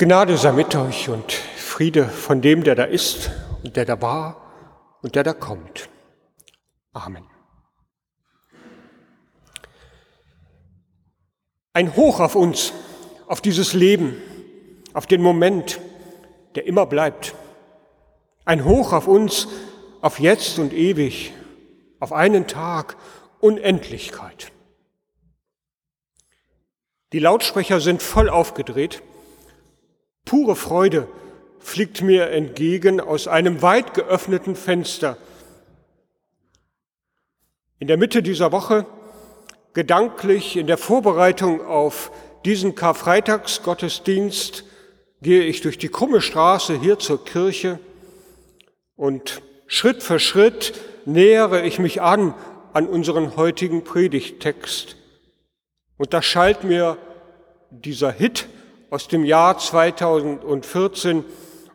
Gnade 0.00 0.38
sei 0.38 0.52
mit 0.52 0.74
euch 0.76 1.10
und 1.10 1.30
Friede 1.30 2.08
von 2.08 2.40
dem, 2.40 2.64
der 2.64 2.74
da 2.74 2.84
ist 2.84 3.30
und 3.62 3.76
der 3.76 3.84
da 3.84 4.00
war 4.00 4.96
und 5.02 5.14
der 5.14 5.24
da 5.24 5.34
kommt. 5.34 5.90
Amen. 6.94 7.26
Ein 11.74 11.94
Hoch 11.96 12.20
auf 12.20 12.34
uns, 12.34 12.72
auf 13.26 13.42
dieses 13.42 13.74
Leben, 13.74 14.16
auf 14.94 15.06
den 15.06 15.20
Moment, 15.20 15.78
der 16.54 16.64
immer 16.64 16.86
bleibt. 16.86 17.34
Ein 18.46 18.64
Hoch 18.64 18.94
auf 18.94 19.06
uns, 19.06 19.48
auf 20.00 20.18
jetzt 20.18 20.58
und 20.58 20.72
ewig, 20.72 21.34
auf 21.98 22.14
einen 22.14 22.46
Tag, 22.46 22.96
Unendlichkeit. 23.38 24.50
Die 27.12 27.18
Lautsprecher 27.18 27.80
sind 27.80 28.00
voll 28.00 28.30
aufgedreht. 28.30 29.02
Pure 30.30 30.54
Freude 30.54 31.08
fliegt 31.58 32.02
mir 32.02 32.30
entgegen 32.30 33.00
aus 33.00 33.26
einem 33.26 33.62
weit 33.62 33.94
geöffneten 33.94 34.54
Fenster. 34.54 35.16
In 37.80 37.88
der 37.88 37.96
Mitte 37.96 38.22
dieser 38.22 38.52
Woche, 38.52 38.86
gedanklich 39.74 40.56
in 40.56 40.68
der 40.68 40.78
Vorbereitung 40.78 41.66
auf 41.66 42.12
diesen 42.44 42.76
Karfreitagsgottesdienst, 42.76 44.62
gehe 45.20 45.42
ich 45.42 45.62
durch 45.62 45.78
die 45.78 45.88
krumme 45.88 46.20
Straße 46.20 46.78
hier 46.78 47.00
zur 47.00 47.24
Kirche 47.24 47.80
und 48.94 49.42
Schritt 49.66 50.00
für 50.00 50.20
Schritt 50.20 50.80
nähere 51.06 51.62
ich 51.62 51.80
mich 51.80 52.02
an 52.02 52.34
an 52.72 52.86
unseren 52.86 53.34
heutigen 53.34 53.82
Predigttext. 53.82 54.94
Und 55.98 56.14
da 56.14 56.22
schallt 56.22 56.62
mir 56.62 56.98
dieser 57.72 58.12
Hit 58.12 58.46
aus 58.90 59.06
dem 59.06 59.24
Jahr 59.24 59.56
2014 59.56 61.24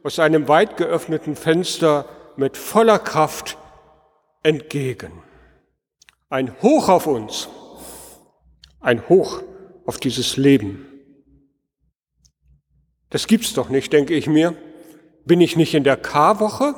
aus 0.03 0.19
einem 0.19 0.47
weit 0.47 0.77
geöffneten 0.77 1.35
Fenster 1.35 2.05
mit 2.35 2.57
voller 2.57 2.99
Kraft 2.99 3.57
entgegen. 4.43 5.23
Ein 6.29 6.61
Hoch 6.61 6.89
auf 6.89 7.07
uns, 7.07 7.49
ein 8.81 9.07
Hoch 9.07 9.41
auf 9.85 9.97
dieses 9.97 10.37
Leben. 10.37 10.85
Das 13.09 13.27
gibt's 13.27 13.53
doch 13.53 13.69
nicht, 13.69 13.93
denke 13.93 14.13
ich 14.13 14.27
mir. 14.27 14.55
Bin 15.25 15.39
ich 15.39 15.55
nicht 15.55 15.73
in 15.73 15.83
der 15.83 15.97
K-Woche? 15.97 16.75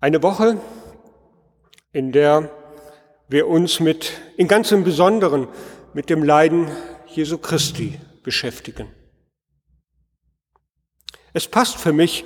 Eine 0.00 0.22
Woche, 0.22 0.58
in 1.92 2.12
der 2.12 2.48
wir 3.28 3.48
uns 3.48 3.80
mit, 3.80 4.12
in 4.36 4.48
ganzem 4.48 4.84
Besonderen 4.84 5.48
mit 5.92 6.08
dem 6.08 6.22
Leiden 6.22 6.70
Jesu 7.06 7.36
Christi 7.36 7.98
beschäftigen. 8.30 8.86
Es 11.32 11.48
passt 11.48 11.78
für 11.78 11.92
mich 11.92 12.24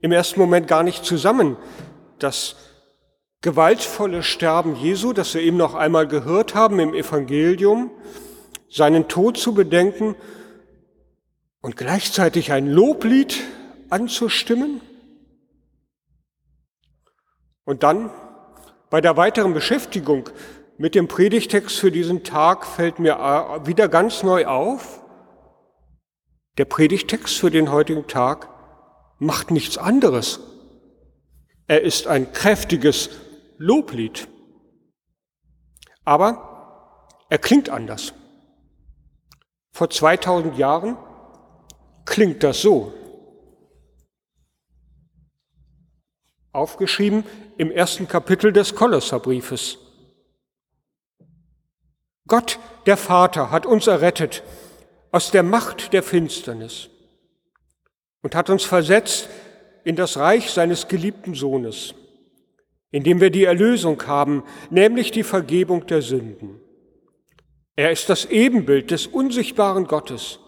im 0.00 0.10
ersten 0.10 0.40
Moment 0.40 0.66
gar 0.66 0.82
nicht 0.82 1.04
zusammen, 1.04 1.58
das 2.18 2.56
gewaltvolle 3.42 4.22
Sterben 4.22 4.76
Jesu, 4.76 5.12
das 5.12 5.34
wir 5.34 5.42
eben 5.42 5.58
noch 5.58 5.74
einmal 5.74 6.08
gehört 6.08 6.54
haben 6.54 6.80
im 6.80 6.94
Evangelium, 6.94 7.90
seinen 8.70 9.08
Tod 9.08 9.36
zu 9.36 9.52
bedenken 9.52 10.16
und 11.60 11.76
gleichzeitig 11.76 12.50
ein 12.52 12.66
Loblied 12.66 13.42
anzustimmen. 13.90 14.80
Und 17.66 17.82
dann 17.82 18.10
bei 18.88 19.02
der 19.02 19.18
weiteren 19.18 19.52
Beschäftigung 19.52 20.30
mit 20.78 20.94
dem 20.94 21.08
Predigtext 21.08 21.78
für 21.78 21.92
diesen 21.92 22.24
Tag 22.24 22.64
fällt 22.64 23.00
mir 23.00 23.18
wieder 23.66 23.88
ganz 23.88 24.22
neu 24.22 24.46
auf, 24.46 25.02
der 26.58 26.64
Predigtext 26.64 27.36
für 27.36 27.50
den 27.50 27.70
heutigen 27.70 28.06
Tag 28.06 28.48
macht 29.18 29.50
nichts 29.50 29.78
anderes. 29.78 30.40
Er 31.66 31.82
ist 31.82 32.06
ein 32.06 32.32
kräftiges 32.32 33.10
Loblied. 33.58 34.28
Aber 36.04 37.08
er 37.28 37.38
klingt 37.38 37.68
anders. 37.68 38.12
Vor 39.72 39.90
2000 39.90 40.56
Jahren 40.56 40.96
klingt 42.04 42.42
das 42.42 42.62
so. 42.62 42.94
Aufgeschrieben 46.52 47.24
im 47.58 47.70
ersten 47.70 48.08
Kapitel 48.08 48.52
des 48.52 48.74
Kolosserbriefes. 48.74 49.78
Gott, 52.26 52.58
der 52.86 52.96
Vater, 52.96 53.50
hat 53.50 53.66
uns 53.66 53.86
errettet 53.86 54.42
aus 55.16 55.30
der 55.30 55.42
Macht 55.42 55.94
der 55.94 56.02
Finsternis 56.02 56.90
und 58.20 58.34
hat 58.34 58.50
uns 58.50 58.64
versetzt 58.64 59.30
in 59.82 59.96
das 59.96 60.18
Reich 60.18 60.50
seines 60.50 60.88
geliebten 60.88 61.32
Sohnes, 61.32 61.94
in 62.90 63.02
dem 63.02 63.22
wir 63.22 63.30
die 63.30 63.44
Erlösung 63.44 64.06
haben, 64.06 64.42
nämlich 64.68 65.12
die 65.12 65.22
Vergebung 65.22 65.86
der 65.86 66.02
Sünden. 66.02 66.60
Er 67.76 67.92
ist 67.92 68.10
das 68.10 68.26
Ebenbild 68.26 68.90
des 68.90 69.06
unsichtbaren 69.06 69.86
Gottes, 69.86 70.38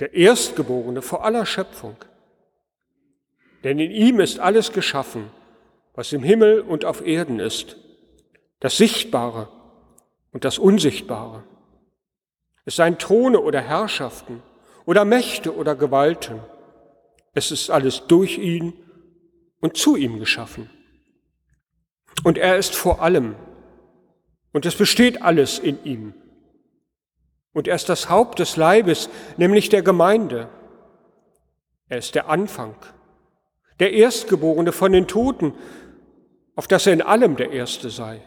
der 0.00 0.14
Erstgeborene 0.14 1.02
vor 1.02 1.22
aller 1.22 1.44
Schöpfung. 1.44 1.96
Denn 3.64 3.78
in 3.78 3.90
ihm 3.90 4.18
ist 4.18 4.38
alles 4.38 4.72
geschaffen, 4.72 5.30
was 5.92 6.10
im 6.14 6.22
Himmel 6.22 6.62
und 6.62 6.86
auf 6.86 7.06
Erden 7.06 7.38
ist, 7.38 7.76
das 8.60 8.78
Sichtbare 8.78 9.50
und 10.32 10.46
das 10.46 10.58
Unsichtbare. 10.58 11.44
Es 12.64 12.76
seien 12.76 12.98
Throne 12.98 13.40
oder 13.40 13.60
Herrschaften 13.60 14.42
oder 14.86 15.04
Mächte 15.04 15.54
oder 15.54 15.74
Gewalten. 15.74 16.40
Es 17.34 17.50
ist 17.50 17.70
alles 17.70 18.06
durch 18.06 18.38
ihn 18.38 18.72
und 19.60 19.76
zu 19.76 19.96
ihm 19.96 20.18
geschaffen. 20.18 20.70
Und 22.22 22.38
er 22.38 22.56
ist 22.56 22.74
vor 22.74 23.02
allem. 23.02 23.34
Und 24.52 24.66
es 24.66 24.76
besteht 24.76 25.22
alles 25.22 25.58
in 25.58 25.84
ihm. 25.84 26.14
Und 27.52 27.68
er 27.68 27.74
ist 27.74 27.88
das 27.88 28.08
Haupt 28.08 28.38
des 28.38 28.56
Leibes, 28.56 29.10
nämlich 29.36 29.68
der 29.68 29.82
Gemeinde. 29.82 30.48
Er 31.88 31.98
ist 31.98 32.14
der 32.14 32.28
Anfang, 32.28 32.74
der 33.78 33.92
Erstgeborene 33.92 34.72
von 34.72 34.92
den 34.92 35.06
Toten, 35.06 35.54
auf 36.56 36.66
dass 36.66 36.86
er 36.86 36.92
in 36.92 37.02
allem 37.02 37.36
der 37.36 37.50
Erste 37.50 37.90
sei. 37.90 38.22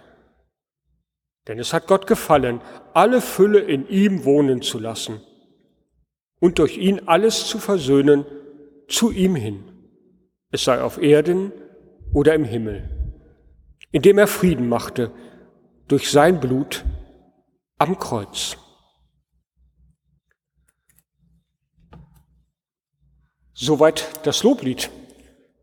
Denn 1.48 1.60
es 1.60 1.74
hat 1.74 1.88
Gott 1.88 2.08
gefallen, 2.08 2.62
alle 2.94 3.22
Fülle 3.22 3.60
in 3.60 3.88
ihm 3.88 4.26
wohnen 4.26 4.62
zu 4.62 4.80
lassen 4.80 5.22
und 6.40 6.60
durch 6.60 6.78
ihn 6.78 7.08
alles 7.08 7.48
zu 7.48 7.58
versöhnen 7.60 8.26
zu 8.88 9.12
ihm 9.12 9.36
hin, 9.36 9.64
es 10.52 10.64
sei 10.64 10.82
auf 10.82 11.02
Erden 11.02 11.52
oder 12.14 12.34
im 12.34 12.44
Himmel, 12.44 12.90
indem 13.92 14.18
er 14.18 14.28
Frieden 14.28 14.68
machte 14.68 15.12
durch 15.88 16.12
sein 16.12 16.40
Blut 16.40 16.86
am 17.78 17.98
Kreuz. 17.98 18.58
Soweit 23.54 24.26
das 24.26 24.44
Loblied, 24.44 24.90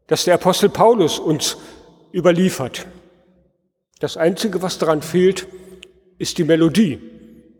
das 0.07 0.25
der 0.25 0.35
Apostel 0.35 0.69
Paulus 0.69 1.19
uns 1.19 1.57
überliefert. 2.13 2.87
Das 4.01 4.17
Einzige, 4.17 4.63
was 4.63 4.79
daran 4.79 5.01
fehlt, 5.01 5.47
ist 6.19 6.39
die 6.39 6.45
Melodie, 6.45 7.01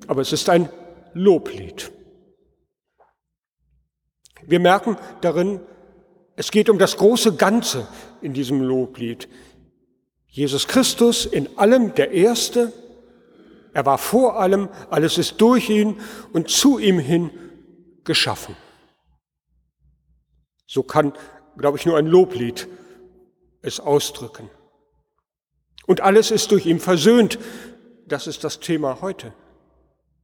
aber 0.07 0.23
es 0.23 0.33
ist 0.33 0.49
ein 0.49 0.69
Loblied. 1.13 1.91
Wir 4.47 4.61
merken 4.61 4.97
darin, 5.21 5.61
es 6.37 6.51
geht 6.51 6.69
um 6.69 6.79
das 6.79 6.97
große 6.97 7.37
Ganze 7.37 7.87
in 8.21 8.33
diesem 8.33 8.61
Loblied. 8.61 9.29
Jesus 10.27 10.67
Christus 10.67 11.27
in 11.27 11.57
allem 11.59 11.95
der 11.95 12.11
Erste, 12.11 12.73
er 13.73 13.87
war 13.87 13.99
vor 13.99 14.41
allem, 14.41 14.69
alles 14.91 15.19
ist 15.19 15.41
durch 15.41 15.71
ihn 15.71 16.01
und 16.33 16.51
zu 16.51 16.79
ihm 16.79 16.99
hin 16.99 17.31
geschaffen. 18.05 18.57
So 20.67 20.83
kann, 20.83 21.13
glaube 21.57 21.79
ich, 21.79 21.87
nur 21.87 21.97
ein 21.97 22.07
Loblied 22.07 22.69
es 23.63 23.81
ausdrücken. 23.81 24.51
Und 25.87 26.01
alles 26.01 26.31
ist 26.31 26.51
durch 26.51 26.67
ihn 26.67 26.81
versöhnt 26.81 27.39
das 28.07 28.27
ist 28.27 28.45
das 28.45 28.61
Thema 28.61 29.01
heute. 29.01 29.33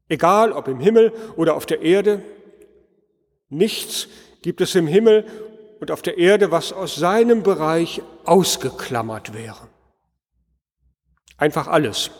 Egal 0.08 0.52
ob 0.52 0.68
im 0.68 0.80
Himmel 0.80 1.12
oder 1.36 1.54
auf 1.54 1.66
der 1.66 1.82
Erde, 1.82 2.22
nichts 3.48 4.08
gibt 4.42 4.60
es 4.60 4.74
im 4.74 4.86
Himmel 4.86 5.24
und 5.80 5.90
auf 5.90 6.02
der 6.02 6.18
Erde, 6.18 6.50
was 6.50 6.72
aus 6.72 6.96
seinem 6.96 7.42
Bereich 7.42 8.02
ausgeklammert 8.24 9.32
wäre. 9.34 9.68
Einfach 11.36 11.68
alles. 11.68 12.10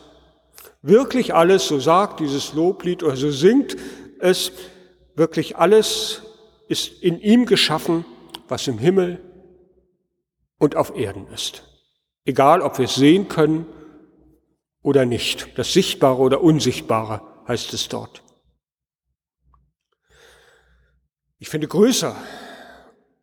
Wirklich 0.83 1.35
alles, 1.35 1.67
so 1.67 1.79
sagt 1.79 2.21
dieses 2.21 2.55
Loblied 2.55 3.03
oder 3.03 3.17
so 3.17 3.31
singt 3.31 3.77
es, 4.19 4.53
wirklich 5.15 5.57
alles 5.57 6.23
ist 6.69 7.03
in 7.03 7.21
ihm 7.21 7.45
geschaffen, 7.45 8.05
was 8.49 8.67
im 8.67 8.79
Himmel 8.79 9.21
und 10.59 10.77
auf 10.77 10.97
Erden 10.97 11.27
ist. 11.35 11.65
Egal, 12.25 12.63
ob 12.63 12.79
wir 12.79 12.85
es 12.85 12.95
sehen 12.95 13.29
können 13.29 13.67
oder 14.83 15.05
nicht. 15.07 15.59
Das 15.59 15.73
Sichtbare 15.73 16.21
oder 16.21 16.43
Unsichtbare 16.43 17.23
heißt 17.49 17.73
es 17.75 17.89
dort. 17.89 18.23
Ich 21.39 21.49
finde 21.49 21.69
größer, 21.69 22.15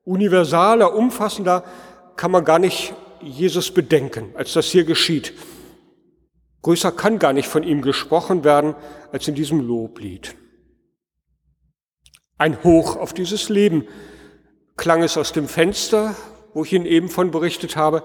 universaler, 0.04 0.94
umfassender 0.94 1.64
kann 2.16 2.32
man 2.32 2.46
gar 2.46 2.60
nicht 2.60 2.94
Jesus 3.22 3.72
bedenken, 3.72 4.32
als 4.36 4.54
das 4.54 4.68
hier 4.68 4.86
geschieht. 4.86 5.34
Größer 6.62 6.92
kann 6.92 7.20
gar 7.20 7.34
nicht 7.34 7.48
von 7.48 7.64
ihm 7.64 7.82
gesprochen 7.82 8.44
werden 8.44 8.76
als 9.12 9.28
in 9.28 9.36
diesem 9.36 9.60
Loblied. 9.62 10.36
Ein 12.38 12.64
Hoch 12.64 12.96
auf 12.96 13.14
dieses 13.14 13.50
Leben 13.50 13.88
klang 14.76 15.02
es 15.02 15.18
aus 15.18 15.32
dem 15.32 15.48
Fenster, 15.48 16.16
wo 16.54 16.64
ich 16.64 16.74
Ihnen 16.74 16.86
eben 16.86 17.10
von 17.10 17.32
berichtet 17.32 17.76
habe. 17.76 18.04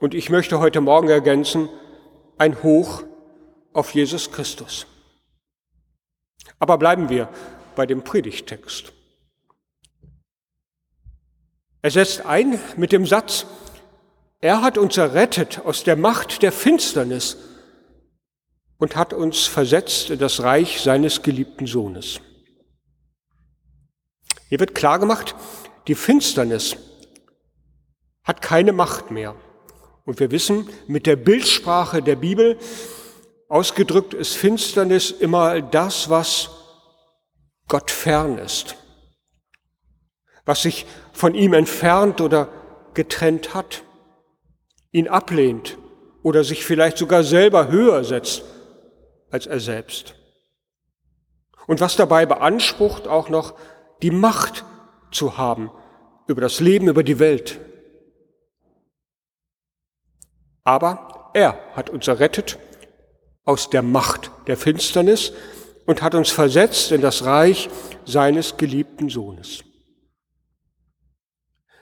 Und 0.00 0.14
ich 0.14 0.30
möchte 0.30 0.58
heute 0.58 0.80
Morgen 0.80 1.08
ergänzen, 1.08 1.68
ein 2.38 2.62
Hoch 2.62 3.02
auf 3.72 3.94
Jesus 3.94 4.30
Christus. 4.30 4.86
Aber 6.58 6.78
bleiben 6.78 7.08
wir 7.08 7.28
bei 7.76 7.86
dem 7.86 8.02
Predigtext. 8.02 8.92
Er 11.82 11.90
setzt 11.90 12.26
ein 12.26 12.58
mit 12.76 12.92
dem 12.92 13.06
Satz, 13.06 13.46
er 14.40 14.62
hat 14.62 14.78
uns 14.78 14.96
errettet 14.96 15.60
aus 15.64 15.84
der 15.84 15.96
Macht 15.96 16.42
der 16.42 16.52
Finsternis 16.52 17.36
und 18.78 18.96
hat 18.96 19.12
uns 19.12 19.46
versetzt 19.46 20.10
in 20.10 20.18
das 20.18 20.42
Reich 20.42 20.80
seines 20.80 21.22
geliebten 21.22 21.66
Sohnes. 21.66 22.20
Hier 24.48 24.60
wird 24.60 24.74
klar 24.74 24.98
gemacht, 24.98 25.34
die 25.88 25.94
Finsternis 25.94 26.76
hat 28.22 28.42
keine 28.42 28.72
Macht 28.72 29.10
mehr. 29.10 29.34
Und 30.08 30.20
wir 30.20 30.30
wissen, 30.30 30.66
mit 30.86 31.06
der 31.06 31.16
Bildsprache 31.16 32.00
der 32.00 32.16
Bibel 32.16 32.56
ausgedrückt 33.50 34.14
ist 34.14 34.36
Finsternis 34.36 35.10
immer 35.10 35.60
das, 35.60 36.08
was 36.08 36.48
Gott 37.68 37.90
fern 37.90 38.38
ist, 38.38 38.76
was 40.46 40.62
sich 40.62 40.86
von 41.12 41.34
ihm 41.34 41.52
entfernt 41.52 42.22
oder 42.22 42.48
getrennt 42.94 43.52
hat, 43.52 43.82
ihn 44.92 45.08
ablehnt 45.08 45.76
oder 46.22 46.42
sich 46.42 46.64
vielleicht 46.64 46.96
sogar 46.96 47.22
selber 47.22 47.68
höher 47.68 48.02
setzt 48.02 48.44
als 49.30 49.44
er 49.44 49.60
selbst. 49.60 50.14
Und 51.66 51.82
was 51.82 51.96
dabei 51.96 52.24
beansprucht, 52.24 53.06
auch 53.06 53.28
noch 53.28 53.58
die 54.00 54.10
Macht 54.10 54.64
zu 55.10 55.36
haben 55.36 55.70
über 56.26 56.40
das 56.40 56.60
Leben, 56.60 56.88
über 56.88 57.02
die 57.02 57.18
Welt. 57.18 57.60
Aber 60.68 61.30
er 61.32 61.58
hat 61.72 61.88
uns 61.88 62.08
errettet 62.08 62.58
aus 63.46 63.70
der 63.70 63.80
Macht 63.80 64.30
der 64.48 64.58
Finsternis 64.58 65.32
und 65.86 66.02
hat 66.02 66.14
uns 66.14 66.28
versetzt 66.28 66.92
in 66.92 67.00
das 67.00 67.24
Reich 67.24 67.70
seines 68.04 68.58
geliebten 68.58 69.08
Sohnes. 69.08 69.64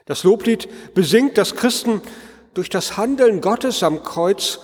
Das 0.04 0.22
Loblied 0.22 0.94
besingt, 0.94 1.36
dass 1.36 1.56
Christen 1.56 2.00
durch 2.54 2.68
das 2.68 2.96
Handeln 2.96 3.40
Gottes 3.40 3.82
am 3.82 4.04
Kreuz 4.04 4.60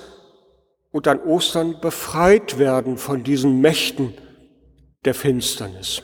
und 0.92 1.08
an 1.08 1.18
Ostern 1.18 1.80
befreit 1.80 2.60
werden 2.60 2.98
von 2.98 3.24
diesen 3.24 3.60
Mächten 3.60 4.14
der 5.04 5.14
Finsternis. 5.14 6.02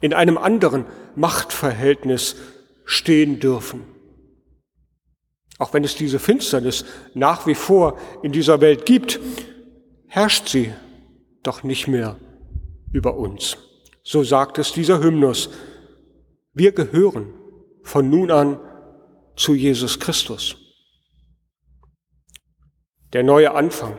In 0.00 0.12
einem 0.12 0.38
anderen 0.38 0.86
Machtverhältnis 1.14 2.34
stehen 2.84 3.38
dürfen. 3.38 3.93
Auch 5.58 5.72
wenn 5.72 5.84
es 5.84 5.94
diese 5.94 6.18
Finsternis 6.18 6.84
nach 7.14 7.46
wie 7.46 7.54
vor 7.54 7.98
in 8.22 8.32
dieser 8.32 8.60
Welt 8.60 8.86
gibt, 8.86 9.20
herrscht 10.06 10.48
sie 10.48 10.72
doch 11.42 11.62
nicht 11.62 11.86
mehr 11.86 12.16
über 12.92 13.16
uns. 13.16 13.56
So 14.02 14.22
sagt 14.24 14.58
es 14.58 14.72
dieser 14.72 15.00
Hymnus. 15.00 15.50
Wir 16.52 16.72
gehören 16.72 17.32
von 17.82 18.10
nun 18.10 18.30
an 18.30 18.58
zu 19.36 19.54
Jesus 19.54 19.98
Christus 20.00 20.56
der 23.14 23.22
neue 23.22 23.54
Anfang, 23.54 23.96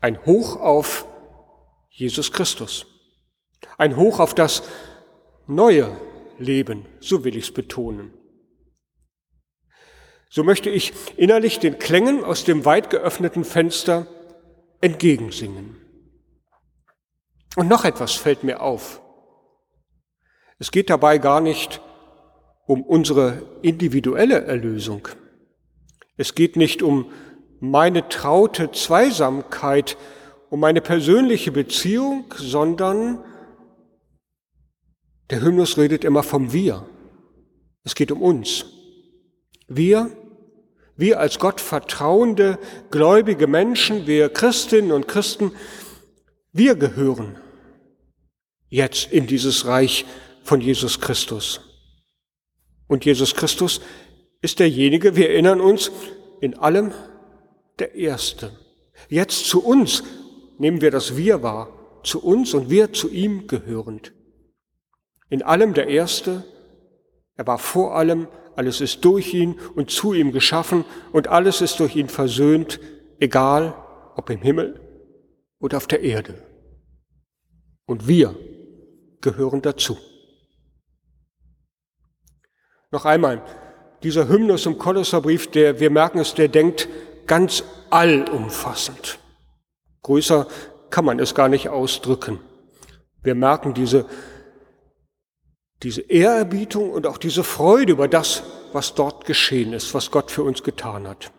ein 0.00 0.26
Hoch 0.26 0.56
auf 0.56 1.06
Jesus 1.90 2.32
Christus, 2.32 2.86
ein 3.78 3.96
Hoch 3.96 4.18
auf 4.18 4.34
das 4.34 4.64
neue 5.46 5.96
Leben, 6.38 6.86
so 6.98 7.24
will 7.24 7.36
ich 7.36 7.44
es 7.44 7.54
betonen. 7.54 8.12
So 10.32 10.44
möchte 10.44 10.70
ich 10.70 10.92
innerlich 11.16 11.58
den 11.58 11.80
Klängen 11.80 12.22
aus 12.22 12.44
dem 12.44 12.64
weit 12.64 12.88
geöffneten 12.88 13.44
Fenster 13.44 14.06
entgegensingen. 14.80 15.76
Und 17.56 17.68
noch 17.68 17.84
etwas 17.84 18.14
fällt 18.14 18.44
mir 18.44 18.62
auf. 18.62 19.02
Es 20.60 20.70
geht 20.70 20.88
dabei 20.88 21.18
gar 21.18 21.40
nicht 21.40 21.80
um 22.66 22.82
unsere 22.82 23.42
individuelle 23.62 24.44
Erlösung. 24.44 25.08
Es 26.16 26.36
geht 26.36 26.54
nicht 26.54 26.80
um 26.80 27.10
meine 27.58 28.08
traute 28.08 28.70
Zweisamkeit, 28.70 29.96
um 30.48 30.60
meine 30.60 30.80
persönliche 30.80 31.50
Beziehung, 31.50 32.32
sondern 32.36 33.24
der 35.30 35.42
Hymnus 35.42 35.76
redet 35.76 36.04
immer 36.04 36.22
vom 36.22 36.52
Wir. 36.52 36.86
Es 37.82 37.96
geht 37.96 38.12
um 38.12 38.22
uns. 38.22 38.66
Wir, 39.66 40.10
wir 41.00 41.18
als 41.18 41.38
Gott 41.38 41.60
vertrauende, 41.60 42.58
gläubige 42.90 43.46
Menschen, 43.46 44.06
wir 44.06 44.28
Christinnen 44.28 44.92
und 44.92 45.08
Christen, 45.08 45.52
wir 46.52 46.74
gehören 46.74 47.38
jetzt 48.68 49.10
in 49.12 49.26
dieses 49.26 49.66
Reich 49.66 50.04
von 50.42 50.60
Jesus 50.60 51.00
Christus. 51.00 51.60
Und 52.86 53.04
Jesus 53.04 53.34
Christus 53.34 53.80
ist 54.42 54.58
derjenige, 54.58 55.16
wir 55.16 55.30
erinnern 55.30 55.60
uns, 55.60 55.90
in 56.40 56.58
allem 56.58 56.92
der 57.78 57.94
Erste. 57.94 58.52
Jetzt 59.08 59.46
zu 59.46 59.64
uns 59.64 60.02
nehmen 60.58 60.80
wir 60.80 60.90
das 60.90 61.16
Wir 61.16 61.42
wahr, 61.42 62.00
zu 62.02 62.22
uns 62.22 62.54
und 62.54 62.70
wir 62.70 62.92
zu 62.92 63.10
ihm 63.10 63.46
gehörend. 63.46 64.12
In 65.28 65.42
allem 65.42 65.74
der 65.74 65.88
Erste, 65.88 66.44
er 67.36 67.46
war 67.46 67.58
vor 67.58 67.96
allem, 67.96 68.28
alles 68.60 68.82
ist 68.82 69.06
durch 69.06 69.32
ihn 69.32 69.58
und 69.74 69.90
zu 69.90 70.12
ihm 70.12 70.32
geschaffen 70.32 70.84
und 71.12 71.28
alles 71.28 71.62
ist 71.62 71.80
durch 71.80 71.96
ihn 71.96 72.10
versöhnt, 72.10 72.78
egal 73.18 73.74
ob 74.16 74.28
im 74.28 74.42
Himmel 74.42 74.78
oder 75.60 75.78
auf 75.78 75.86
der 75.86 76.02
Erde. 76.02 76.34
Und 77.86 78.06
wir 78.06 78.36
gehören 79.22 79.62
dazu. 79.62 79.96
Noch 82.90 83.06
einmal, 83.06 83.42
dieser 84.02 84.28
Hymnus 84.28 84.66
im 84.66 84.76
Kolosserbrief, 84.76 85.50
der, 85.50 85.80
wir 85.80 85.88
merken 85.88 86.18
es, 86.18 86.34
der 86.34 86.48
denkt 86.48 86.86
ganz 87.26 87.64
allumfassend. 87.88 89.20
Größer 90.02 90.46
kann 90.90 91.06
man 91.06 91.18
es 91.18 91.34
gar 91.34 91.48
nicht 91.48 91.70
ausdrücken. 91.70 92.40
Wir 93.22 93.34
merken 93.34 93.72
diese, 93.72 94.04
diese 95.82 96.02
Ehrerbietung 96.02 96.90
und 96.90 97.06
auch 97.06 97.18
diese 97.18 97.44
Freude 97.44 97.92
über 97.92 98.08
das, 98.08 98.42
was 98.72 98.94
dort 98.94 99.24
geschehen 99.24 99.72
ist, 99.72 99.94
was 99.94 100.10
Gott 100.10 100.30
für 100.30 100.42
uns 100.42 100.62
getan 100.62 101.08
hat. 101.08 101.32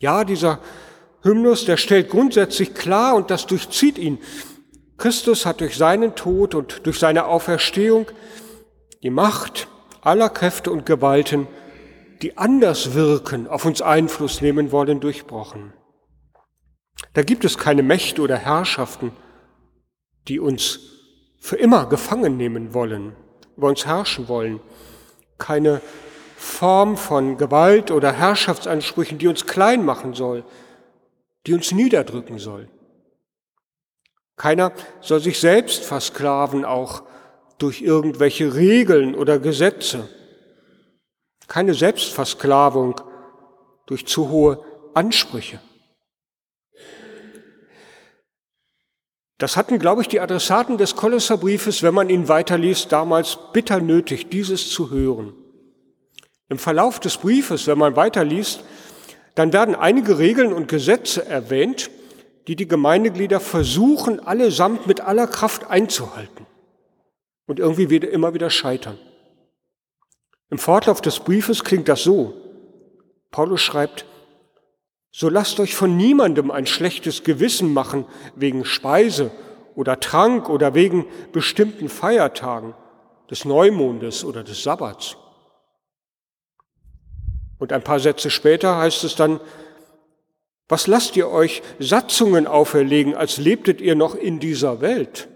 Ja, 0.00 0.24
dieser 0.24 0.58
Hymnus, 1.22 1.64
der 1.64 1.76
stellt 1.76 2.10
grundsätzlich 2.10 2.74
klar 2.74 3.14
und 3.14 3.30
das 3.30 3.46
durchzieht 3.46 3.98
ihn. 3.98 4.18
Christus 4.98 5.46
hat 5.46 5.60
durch 5.60 5.76
seinen 5.76 6.14
Tod 6.14 6.54
und 6.54 6.86
durch 6.86 6.98
seine 6.98 7.26
Auferstehung 7.26 8.06
die 9.02 9.10
Macht 9.10 9.68
aller 10.02 10.28
Kräfte 10.28 10.70
und 10.70 10.86
Gewalten 10.86 11.46
die 12.22 12.38
anders 12.38 12.94
wirken, 12.94 13.48
auf 13.48 13.64
uns 13.64 13.82
Einfluss 13.82 14.40
nehmen 14.40 14.70
wollen, 14.70 15.00
durchbrochen. 15.00 15.72
Da 17.14 17.22
gibt 17.22 17.44
es 17.44 17.58
keine 17.58 17.82
Mächte 17.82 18.22
oder 18.22 18.36
Herrschaften, 18.36 19.12
die 20.28 20.38
uns 20.38 20.91
für 21.42 21.56
immer 21.56 21.86
gefangen 21.86 22.36
nehmen 22.36 22.72
wollen, 22.72 23.16
über 23.56 23.68
uns 23.68 23.84
herrschen 23.84 24.28
wollen. 24.28 24.60
Keine 25.38 25.80
Form 26.36 26.96
von 26.96 27.36
Gewalt 27.36 27.90
oder 27.90 28.12
Herrschaftsansprüchen, 28.12 29.18
die 29.18 29.26
uns 29.26 29.46
klein 29.46 29.84
machen 29.84 30.14
soll, 30.14 30.44
die 31.46 31.54
uns 31.54 31.72
niederdrücken 31.72 32.38
soll. 32.38 32.68
Keiner 34.36 34.70
soll 35.00 35.18
sich 35.18 35.40
selbst 35.40 35.84
versklaven, 35.84 36.64
auch 36.64 37.02
durch 37.58 37.82
irgendwelche 37.82 38.54
Regeln 38.54 39.16
oder 39.16 39.40
Gesetze 39.40 40.08
keine 41.48 41.74
Selbstversklavung 41.74 43.00
durch 43.86 44.06
zu 44.06 44.30
hohe 44.30 44.64
Ansprüche. 44.94 45.60
Das 49.42 49.56
hatten, 49.56 49.80
glaube 49.80 50.02
ich, 50.02 50.06
die 50.06 50.20
Adressaten 50.20 50.78
des 50.78 50.94
Kolosserbriefes, 50.94 51.82
wenn 51.82 51.94
man 51.94 52.08
ihn 52.08 52.28
weiterliest, 52.28 52.92
damals 52.92 53.36
bitter 53.52 53.80
nötig, 53.80 54.28
dieses 54.28 54.70
zu 54.70 54.92
hören. 54.92 55.34
Im 56.48 56.58
Verlauf 56.58 57.00
des 57.00 57.16
Briefes, 57.16 57.66
wenn 57.66 57.76
man 57.76 57.96
weiterliest, 57.96 58.62
dann 59.34 59.52
werden 59.52 59.74
einige 59.74 60.20
Regeln 60.20 60.52
und 60.52 60.68
Gesetze 60.68 61.26
erwähnt, 61.26 61.90
die 62.46 62.54
die 62.54 62.68
Gemeindeglieder 62.68 63.40
versuchen, 63.40 64.20
allesamt 64.20 64.86
mit 64.86 65.00
aller 65.00 65.26
Kraft 65.26 65.68
einzuhalten. 65.68 66.46
und 67.48 67.58
irgendwie 67.58 67.90
wieder, 67.90 68.08
immer 68.10 68.34
wieder 68.34 68.48
scheitern. 68.48 68.96
Im 70.50 70.58
Fortlauf 70.58 71.00
des 71.00 71.18
Briefes 71.18 71.64
klingt 71.64 71.88
das 71.88 72.04
so. 72.04 72.32
Paulus 73.32 73.60
schreibt, 73.60 74.04
so 75.12 75.28
lasst 75.28 75.60
euch 75.60 75.74
von 75.74 75.96
niemandem 75.96 76.50
ein 76.50 76.66
schlechtes 76.66 77.22
Gewissen 77.22 77.72
machen 77.74 78.06
wegen 78.34 78.64
Speise 78.64 79.30
oder 79.74 80.00
Trank 80.00 80.48
oder 80.48 80.74
wegen 80.74 81.06
bestimmten 81.32 81.88
Feiertagen, 81.90 82.74
des 83.30 83.44
Neumondes 83.44 84.24
oder 84.24 84.42
des 84.42 84.62
Sabbats. 84.62 85.16
Und 87.58 87.72
ein 87.72 87.84
paar 87.84 88.00
Sätze 88.00 88.30
später 88.30 88.76
heißt 88.78 89.04
es 89.04 89.14
dann, 89.14 89.38
was 90.68 90.86
lasst 90.86 91.16
ihr 91.16 91.28
euch 91.28 91.62
Satzungen 91.78 92.46
auferlegen, 92.46 93.14
als 93.14 93.36
lebtet 93.36 93.80
ihr 93.80 93.94
noch 93.94 94.14
in 94.14 94.40
dieser 94.40 94.80
Welt? 94.80 95.28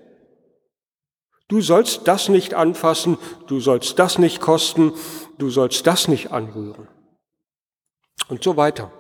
Du 1.49 1.61
sollst 1.61 2.09
das 2.09 2.29
nicht 2.29 2.55
anfassen, 2.55 3.19
du 3.47 3.61
sollst 3.61 3.99
das 3.99 4.19
nicht 4.19 4.41
kosten, 4.41 4.93
du 5.39 5.51
sollst 5.51 5.87
das 5.87 6.09
nicht 6.09 6.33
anrühren. 6.33 6.89
Und 8.29 8.43
so 8.43 8.57
weiter. 8.57 8.91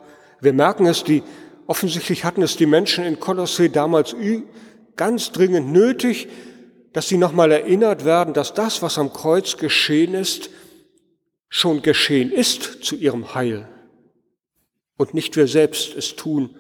Wir 0.40 0.52
merken 0.52 0.86
es, 0.86 1.04
die, 1.04 1.22
offensichtlich 1.66 2.24
hatten 2.24 2.42
es 2.42 2.56
die 2.56 2.66
Menschen 2.66 3.04
in 3.04 3.20
Kolossee 3.20 3.68
damals 3.68 4.14
ganz 4.96 5.32
dringend 5.32 5.72
nötig, 5.72 6.28
dass 6.92 7.08
sie 7.08 7.18
nochmal 7.18 7.52
erinnert 7.52 8.04
werden, 8.04 8.34
dass 8.34 8.54
das, 8.54 8.82
was 8.82 8.98
am 8.98 9.12
Kreuz 9.12 9.56
geschehen 9.56 10.14
ist, 10.14 10.50
schon 11.48 11.82
geschehen 11.82 12.32
ist 12.32 12.84
zu 12.84 12.96
ihrem 12.96 13.34
Heil 13.34 13.68
und 14.96 15.14
nicht 15.14 15.36
wir 15.36 15.46
selbst 15.46 15.94
es 15.94 16.16
tun 16.16 16.56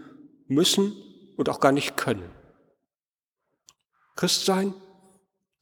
müssen 0.46 0.94
und 1.36 1.48
auch 1.48 1.60
gar 1.60 1.72
nicht 1.72 1.96
können. 1.96 2.30
Christsein, 4.14 4.74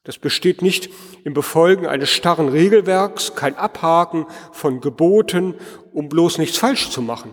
das 0.05 0.19
besteht 0.19 0.61
nicht 0.61 0.91
im 1.25 1.35
Befolgen 1.35 1.87
eines 1.87 2.11
starren 2.11 2.49
Regelwerks, 2.49 3.35
kein 3.35 3.57
Abhaken 3.57 4.27
von 4.53 4.81
Geboten, 4.81 5.55
um 5.93 6.09
bloß 6.09 6.39
nichts 6.39 6.59
falsch 6.59 6.91
zu 6.91 7.01
machen. 7.01 7.33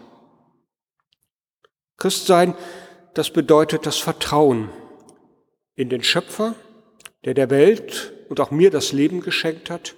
Christsein, 2.02 2.56
das 3.14 3.30
bedeutet 3.30 3.86
das 3.86 3.98
Vertrauen 3.98 4.70
in 5.76 5.88
den 5.88 6.02
Schöpfer, 6.02 6.56
der 7.26 7.36
der 7.36 7.52
Welt 7.52 8.12
und 8.28 8.40
auch 8.40 8.50
mir 8.50 8.72
das 8.72 8.92
Leben 8.92 9.22
geschenkt 9.22 9.70
hat 9.70 9.94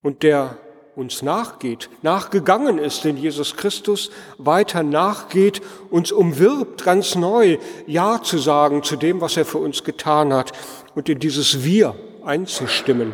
und 0.00 0.22
der 0.22 0.58
uns 0.94 1.22
nachgeht, 1.22 1.90
nachgegangen 2.02 2.78
ist 2.78 3.04
in 3.04 3.16
Jesus 3.16 3.56
Christus, 3.56 4.12
weiter 4.38 4.84
nachgeht, 4.84 5.60
uns 5.90 6.12
umwirbt, 6.12 6.84
ganz 6.84 7.16
neu 7.16 7.58
Ja 7.88 8.22
zu 8.22 8.38
sagen 8.38 8.84
zu 8.84 8.94
dem, 8.94 9.20
was 9.20 9.36
er 9.36 9.44
für 9.44 9.58
uns 9.58 9.82
getan 9.82 10.32
hat 10.32 10.52
und 10.94 11.08
in 11.08 11.18
dieses 11.18 11.64
Wir 11.64 11.96
einzustimmen. 12.24 13.12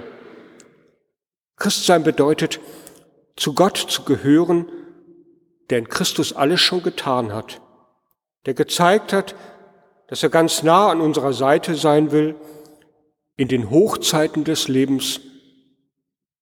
Christsein 1.57 2.05
bedeutet, 2.05 2.61
zu 3.35 3.55
Gott 3.55 3.79
zu 3.79 4.03
gehören, 4.03 4.71
der 5.71 5.79
in 5.79 5.89
Christus 5.89 6.35
alles 6.35 6.61
schon 6.61 6.83
getan 6.83 7.33
hat, 7.33 7.62
der 8.47 8.55
gezeigt 8.55 9.13
hat, 9.13 9.35
dass 10.09 10.23
er 10.23 10.31
ganz 10.31 10.63
nah 10.63 10.91
an 10.91 11.01
unserer 11.01 11.33
Seite 11.33 11.75
sein 11.75 12.13
will, 12.13 12.35
in 13.37 13.49
den 13.49 13.71
Hochzeiten 13.71 14.45
des 14.45 14.69
Lebens 14.69 15.21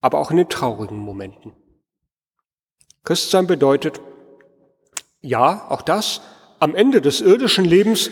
aber 0.00 0.18
auch 0.18 0.30
in 0.30 0.38
den 0.38 0.48
traurigen 0.48 0.98
Momenten. 0.98 1.52
Christsein 3.04 3.46
bedeutet, 3.46 4.00
ja, 5.20 5.68
auch 5.68 5.82
das, 5.82 6.20
am 6.58 6.74
Ende 6.74 7.00
des 7.00 7.20
irdischen 7.20 7.64
Lebens 7.64 8.10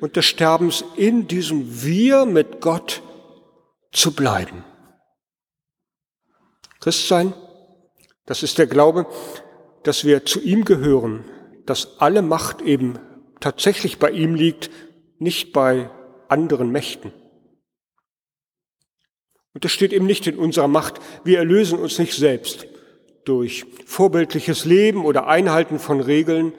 und 0.00 0.16
des 0.16 0.26
Sterbens 0.26 0.84
in 0.96 1.26
diesem 1.28 1.82
Wir 1.82 2.24
mit 2.26 2.60
Gott 2.60 3.02
zu 3.92 4.14
bleiben. 4.14 4.64
Christsein, 6.80 7.34
das 8.26 8.42
ist 8.42 8.58
der 8.58 8.66
Glaube, 8.66 9.06
dass 9.82 10.04
wir 10.04 10.24
zu 10.24 10.40
ihm 10.40 10.64
gehören, 10.64 11.24
dass 11.66 12.00
alle 12.00 12.22
Macht 12.22 12.62
eben 12.62 12.98
tatsächlich 13.40 13.98
bei 13.98 14.10
ihm 14.10 14.34
liegt, 14.34 14.70
nicht 15.18 15.52
bei 15.52 15.90
anderen 16.28 16.70
Mächten. 16.70 17.12
Und 19.52 19.64
das 19.64 19.72
steht 19.72 19.92
eben 19.92 20.06
nicht 20.06 20.26
in 20.26 20.38
unserer 20.38 20.68
Macht. 20.68 21.00
Wir 21.24 21.38
erlösen 21.38 21.78
uns 21.78 21.98
nicht 21.98 22.14
selbst 22.14 22.66
durch 23.24 23.66
vorbildliches 23.84 24.64
Leben 24.64 25.04
oder 25.04 25.26
Einhalten 25.26 25.78
von 25.78 26.00
Regeln. 26.00 26.54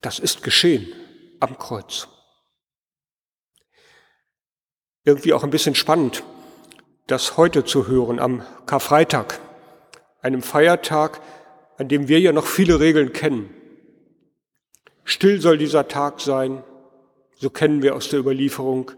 Das 0.00 0.18
ist 0.18 0.42
geschehen 0.42 0.92
am 1.40 1.58
Kreuz. 1.58 2.08
Irgendwie 5.04 5.32
auch 5.32 5.44
ein 5.44 5.50
bisschen 5.50 5.74
spannend, 5.74 6.24
das 7.06 7.36
heute 7.36 7.64
zu 7.64 7.86
hören 7.86 8.18
am 8.18 8.44
Karfreitag, 8.66 9.38
einem 10.22 10.42
Feiertag, 10.42 11.20
an 11.76 11.88
dem 11.88 12.08
wir 12.08 12.20
ja 12.20 12.32
noch 12.32 12.46
viele 12.46 12.80
Regeln 12.80 13.12
kennen. 13.12 13.54
Still 15.04 15.40
soll 15.40 15.58
dieser 15.58 15.86
Tag 15.88 16.20
sein, 16.20 16.64
so 17.36 17.50
kennen 17.50 17.82
wir 17.82 17.94
aus 17.94 18.08
der 18.08 18.20
Überlieferung. 18.20 18.90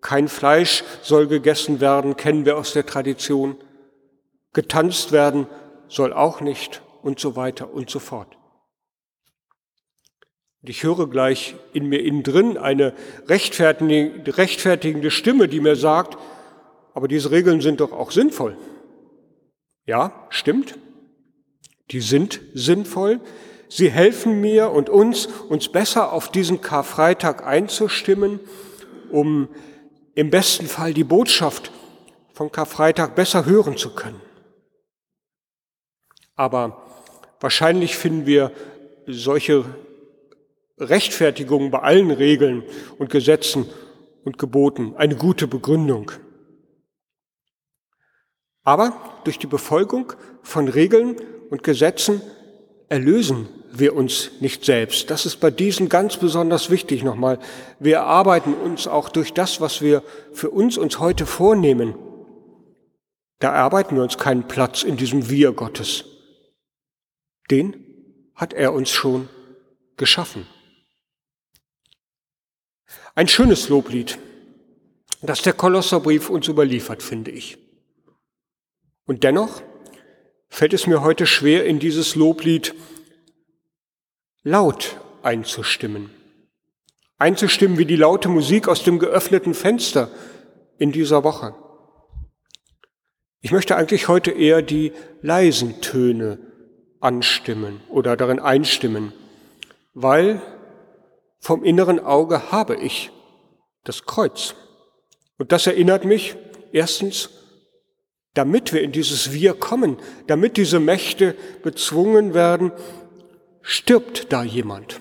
Kein 0.00 0.28
Fleisch 0.28 0.84
soll 1.02 1.26
gegessen 1.26 1.80
werden, 1.80 2.16
kennen 2.16 2.44
wir 2.44 2.56
aus 2.56 2.72
der 2.72 2.86
Tradition. 2.86 3.56
Getanzt 4.52 5.12
werden 5.12 5.46
soll 5.88 6.12
auch 6.12 6.40
nicht 6.40 6.82
und 7.02 7.18
so 7.18 7.36
weiter 7.36 7.72
und 7.72 7.90
so 7.90 7.98
fort. 7.98 8.36
Und 10.62 10.68
ich 10.68 10.82
höre 10.82 11.08
gleich 11.08 11.54
in 11.72 11.86
mir 11.86 12.02
innen 12.02 12.22
drin 12.22 12.58
eine 12.58 12.94
rechtfertigende 13.26 15.10
Stimme, 15.10 15.48
die 15.48 15.60
mir 15.60 15.76
sagt, 15.76 16.18
aber 16.92 17.08
diese 17.08 17.30
Regeln 17.30 17.60
sind 17.60 17.80
doch 17.80 17.92
auch 17.92 18.10
sinnvoll. 18.10 18.56
Ja, 19.86 20.26
stimmt. 20.28 20.76
Die 21.90 22.00
sind 22.00 22.40
sinnvoll. 22.54 23.20
Sie 23.72 23.88
helfen 23.88 24.40
mir 24.40 24.72
und 24.72 24.90
uns, 24.90 25.26
uns 25.26 25.68
besser 25.68 26.12
auf 26.12 26.28
diesen 26.28 26.60
Karfreitag 26.60 27.46
einzustimmen, 27.46 28.40
um 29.10 29.48
im 30.16 30.28
besten 30.28 30.66
Fall 30.66 30.92
die 30.92 31.04
Botschaft 31.04 31.70
von 32.34 32.50
Karfreitag 32.50 33.14
besser 33.14 33.46
hören 33.46 33.76
zu 33.76 33.94
können. 33.94 34.20
Aber 36.34 36.82
wahrscheinlich 37.38 37.96
finden 37.96 38.26
wir 38.26 38.50
solche 39.06 39.64
Rechtfertigungen 40.78 41.70
bei 41.70 41.78
allen 41.78 42.10
Regeln 42.10 42.64
und 42.98 43.08
Gesetzen 43.08 43.70
und 44.24 44.36
Geboten 44.36 44.96
eine 44.96 45.14
gute 45.14 45.46
Begründung. 45.46 46.10
Aber 48.64 49.20
durch 49.22 49.38
die 49.38 49.46
Befolgung 49.46 50.12
von 50.42 50.66
Regeln 50.66 51.16
und 51.50 51.62
Gesetzen 51.62 52.20
erlösen 52.90 53.48
wir 53.72 53.94
uns 53.94 54.30
nicht 54.40 54.64
selbst. 54.64 55.10
Das 55.10 55.24
ist 55.24 55.36
bei 55.36 55.50
diesen 55.50 55.88
ganz 55.88 56.18
besonders 56.18 56.70
wichtig 56.70 57.02
nochmal. 57.02 57.38
Wir 57.78 57.96
erarbeiten 57.96 58.52
uns 58.52 58.86
auch 58.86 59.08
durch 59.08 59.32
das, 59.32 59.60
was 59.60 59.80
wir 59.80 60.02
für 60.32 60.50
uns 60.50 60.76
uns 60.76 60.98
heute 60.98 61.24
vornehmen. 61.24 61.94
Da 63.38 63.52
erarbeiten 63.52 63.96
wir 63.96 64.02
uns 64.02 64.18
keinen 64.18 64.46
Platz 64.46 64.82
in 64.82 64.96
diesem 64.96 65.30
Wir 65.30 65.52
Gottes. 65.52 66.04
Den 67.50 67.76
hat 68.34 68.52
er 68.52 68.74
uns 68.74 68.90
schon 68.90 69.28
geschaffen. 69.96 70.46
Ein 73.14 73.28
schönes 73.28 73.68
Loblied, 73.68 74.18
das 75.22 75.42
der 75.42 75.52
Kolosserbrief 75.52 76.28
uns 76.28 76.48
überliefert, 76.48 77.02
finde 77.02 77.30
ich. 77.30 77.58
Und 79.06 79.22
dennoch 79.22 79.62
fällt 80.50 80.74
es 80.74 80.86
mir 80.86 81.02
heute 81.02 81.26
schwer, 81.26 81.64
in 81.64 81.78
dieses 81.78 82.16
Loblied 82.16 82.74
laut 84.42 85.00
einzustimmen. 85.22 86.10
Einzustimmen 87.18 87.78
wie 87.78 87.86
die 87.86 87.96
laute 87.96 88.28
Musik 88.28 88.68
aus 88.68 88.82
dem 88.82 88.98
geöffneten 88.98 89.54
Fenster 89.54 90.10
in 90.78 90.92
dieser 90.92 91.24
Woche. 91.24 91.54
Ich 93.40 93.52
möchte 93.52 93.76
eigentlich 93.76 94.08
heute 94.08 94.32
eher 94.32 94.60
die 94.60 94.92
leisen 95.22 95.80
Töne 95.80 96.38
anstimmen 97.00 97.80
oder 97.88 98.16
darin 98.16 98.40
einstimmen, 98.40 99.12
weil 99.94 100.42
vom 101.38 101.64
inneren 101.64 102.00
Auge 102.00 102.52
habe 102.52 102.76
ich 102.76 103.10
das 103.84 104.04
Kreuz. 104.04 104.54
Und 105.38 105.52
das 105.52 105.66
erinnert 105.66 106.04
mich 106.04 106.36
erstens, 106.72 107.30
damit 108.34 108.72
wir 108.72 108.82
in 108.82 108.92
dieses 108.92 109.32
Wir 109.32 109.54
kommen, 109.54 109.96
damit 110.26 110.56
diese 110.56 110.80
Mächte 110.80 111.34
bezwungen 111.62 112.34
werden, 112.34 112.72
stirbt 113.62 114.32
da 114.32 114.42
jemand. 114.42 115.00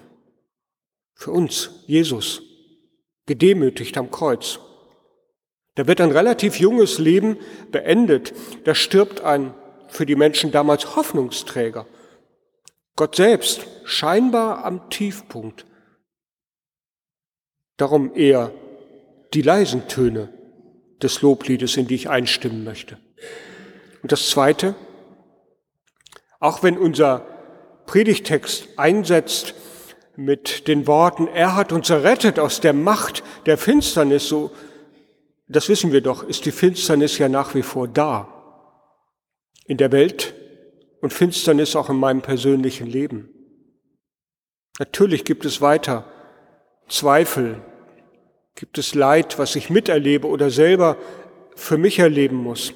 Für 1.14 1.32
uns, 1.32 1.84
Jesus, 1.86 2.42
gedemütigt 3.26 3.98
am 3.98 4.10
Kreuz. 4.10 4.60
Da 5.76 5.88
wird 5.88 6.02
ein 6.02 6.12
relativ 6.12 6.60
junges 6.60 6.98
Leben 6.98 7.38
beendet. 7.72 8.34
Da 8.66 8.74
stirbt 8.74 9.22
ein 9.22 9.54
für 9.88 10.06
die 10.06 10.16
Menschen 10.16 10.52
damals 10.52 10.96
Hoffnungsträger. 10.96 11.86
Gott 12.96 13.16
selbst, 13.16 13.66
scheinbar 13.86 14.66
am 14.66 14.90
Tiefpunkt. 14.90 15.66
Darum 17.78 18.14
eher 18.14 18.52
die 19.34 19.42
leisen 19.42 19.88
Töne 19.88 20.34
des 21.02 21.22
Lobliedes, 21.22 21.78
in 21.78 21.88
die 21.88 21.96
ich 21.96 22.10
einstimmen 22.10 22.64
möchte. 22.64 22.98
Und 24.02 24.12
das 24.12 24.30
Zweite, 24.30 24.76
auch 26.40 26.64
wenn 26.64 26.78
unser 26.78 27.26
Predigtext 27.86 28.68
einsetzt 28.78 29.56
mit 30.16 30.68
den 30.68 30.88
Worten, 30.88 31.28
er 31.28 31.56
hat 31.56 31.72
uns 31.72 31.90
errettet 31.90 32.40
aus 32.40 32.62
der 32.62 32.74
Macht 32.74 33.24
der 33.46 33.58
Finsternis, 33.58 34.28
so, 34.28 34.52
das 35.48 35.70
wissen 35.70 35.92
wir 35.92 36.02
doch, 36.02 36.24
ist 36.24 36.46
die 36.46 36.52
Finsternis 36.52 37.18
ja 37.18 37.30
nach 37.30 37.56
wie 37.56 37.64
vor 37.64 37.88
da. 37.88 38.28
In 39.66 39.78
der 39.78 39.92
Welt 39.92 40.34
und 41.02 41.14
Finsternis 41.14 41.76
auch 41.76 41.90
in 41.90 41.98
meinem 41.98 42.22
persönlichen 42.22 42.88
Leben. 42.88 43.30
Natürlich 44.78 45.26
gibt 45.26 45.46
es 45.46 45.62
weiter 45.62 46.06
Zweifel, 46.88 47.62
gibt 48.56 48.78
es 48.78 48.96
Leid, 48.96 49.38
was 49.38 49.56
ich 49.56 49.70
miterlebe 49.70 50.28
oder 50.28 50.50
selber 50.50 50.98
für 51.56 51.78
mich 51.78 52.00
erleben 52.00 52.38
muss. 52.38 52.74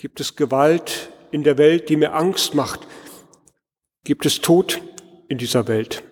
Gibt 0.00 0.20
es 0.20 0.36
Gewalt 0.36 1.10
in 1.32 1.42
der 1.42 1.58
Welt, 1.58 1.88
die 1.88 1.96
mir 1.96 2.14
Angst 2.14 2.54
macht? 2.54 2.86
Gibt 4.04 4.26
es 4.26 4.40
Tod 4.40 4.80
in 5.26 5.38
dieser 5.38 5.66
Welt? 5.66 6.04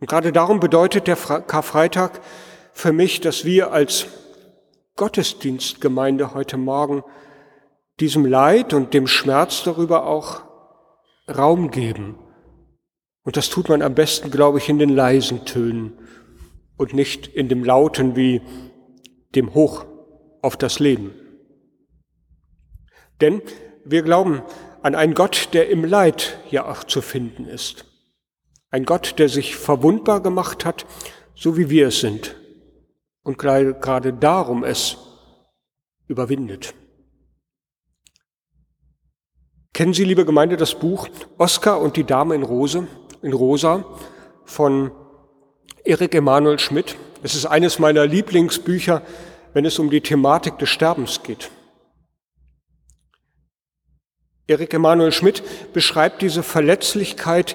Und 0.00 0.08
gerade 0.08 0.32
darum 0.32 0.58
bedeutet 0.58 1.06
der 1.06 1.16
Karfreitag 1.16 2.22
für 2.72 2.94
mich, 2.94 3.20
dass 3.20 3.44
wir 3.44 3.72
als 3.72 4.06
Gottesdienstgemeinde 4.96 6.32
heute 6.32 6.56
Morgen 6.56 7.04
diesem 8.00 8.24
Leid 8.24 8.72
und 8.72 8.94
dem 8.94 9.06
Schmerz 9.06 9.62
darüber 9.62 10.06
auch 10.06 10.44
Raum 11.28 11.70
geben. 11.70 12.18
Und 13.22 13.36
das 13.36 13.50
tut 13.50 13.68
man 13.68 13.82
am 13.82 13.94
besten, 13.94 14.30
glaube 14.30 14.56
ich, 14.56 14.70
in 14.70 14.78
den 14.78 14.88
leisen 14.88 15.44
Tönen 15.44 15.98
und 16.78 16.94
nicht 16.94 17.26
in 17.26 17.50
dem 17.50 17.64
lauten 17.64 18.16
wie 18.16 18.40
dem 19.34 19.52
Hoch 19.52 19.84
auf 20.40 20.56
das 20.56 20.78
Leben. 20.78 21.27
Denn 23.20 23.42
wir 23.84 24.02
glauben 24.02 24.42
an 24.82 24.94
einen 24.94 25.14
Gott, 25.14 25.50
der 25.52 25.68
im 25.70 25.84
Leid 25.84 26.38
ja 26.50 26.70
auch 26.70 26.84
zu 26.84 27.00
finden 27.00 27.46
ist. 27.46 27.84
Ein 28.70 28.84
Gott, 28.84 29.18
der 29.18 29.28
sich 29.28 29.56
verwundbar 29.56 30.22
gemacht 30.22 30.64
hat, 30.64 30.86
so 31.34 31.56
wie 31.56 31.70
wir 31.70 31.88
es 31.88 32.00
sind. 32.00 32.36
Und 33.22 33.38
gerade 33.38 34.12
darum 34.12 34.64
es 34.64 34.96
überwindet. 36.06 36.74
Kennen 39.72 39.94
Sie, 39.94 40.04
liebe 40.04 40.24
Gemeinde, 40.24 40.56
das 40.56 40.74
Buch 40.74 41.08
Oskar 41.36 41.80
und 41.80 41.96
die 41.96 42.04
Dame 42.04 42.34
in 42.34 42.42
Rose, 42.42 42.88
in 43.22 43.32
Rosa 43.32 43.84
von 44.44 44.90
Erik 45.84 46.14
Emanuel 46.14 46.58
Schmidt? 46.58 46.96
Es 47.22 47.34
ist 47.34 47.46
eines 47.46 47.78
meiner 47.78 48.06
Lieblingsbücher, 48.06 49.02
wenn 49.52 49.64
es 49.64 49.78
um 49.78 49.90
die 49.90 50.00
Thematik 50.00 50.58
des 50.58 50.68
Sterbens 50.68 51.22
geht. 51.22 51.50
Erik 54.48 54.72
Emanuel 54.72 55.12
Schmidt 55.12 55.42
beschreibt 55.74 56.22
diese 56.22 56.42
Verletzlichkeit, 56.42 57.54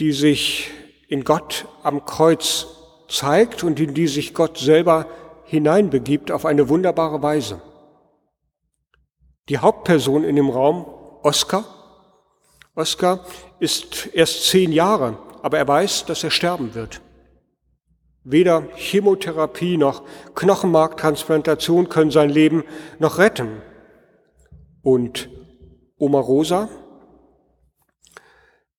die 0.00 0.12
sich 0.12 0.70
in 1.06 1.22
Gott 1.22 1.66
am 1.82 2.06
Kreuz 2.06 2.66
zeigt 3.08 3.62
und 3.62 3.78
in 3.78 3.92
die 3.92 4.06
sich 4.06 4.32
Gott 4.32 4.56
selber 4.56 5.06
hineinbegibt 5.44 6.30
auf 6.30 6.46
eine 6.46 6.70
wunderbare 6.70 7.22
Weise. 7.22 7.60
Die 9.50 9.58
Hauptperson 9.58 10.24
in 10.24 10.36
dem 10.36 10.48
Raum, 10.48 10.86
Oskar, 11.22 11.64
Oskar 12.74 13.26
ist 13.60 14.08
erst 14.14 14.46
zehn 14.48 14.72
Jahre, 14.72 15.18
aber 15.42 15.58
er 15.58 15.68
weiß, 15.68 16.06
dass 16.06 16.24
er 16.24 16.30
sterben 16.30 16.74
wird. 16.74 17.02
Weder 18.24 18.62
Chemotherapie 18.76 19.76
noch 19.76 20.04
Knochenmarktransplantation 20.36 21.90
können 21.90 22.10
sein 22.10 22.30
Leben 22.30 22.64
noch 22.98 23.18
retten. 23.18 23.60
Und 24.80 25.28
Oma 26.02 26.18
Rosa, 26.18 26.68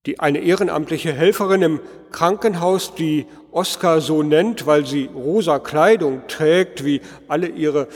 die 0.05 0.19
eine 0.19 0.39
ehrenamtliche 0.39 1.13
Helferin 1.13 1.61
im 1.61 1.79
Krankenhaus, 2.11 2.95
die 2.95 3.27
Oskar 3.51 4.01
so 4.01 4.23
nennt, 4.23 4.67
weil 4.67 4.85
sie 4.85 5.05
rosa 5.05 5.59
Kleidung 5.59 6.27
trägt, 6.27 6.83
wie 6.83 6.99
alle 7.29 7.47
ihre 7.47 7.87